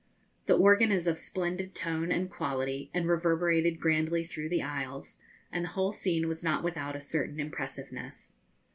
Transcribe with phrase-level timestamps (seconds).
[0.47, 5.19] The organ is of splendid tone and quality and reverberated grandly through the aisles,
[5.51, 8.37] and the whole scene was not without a certain impressiveness.